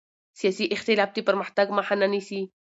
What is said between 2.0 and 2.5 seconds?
نه نیسي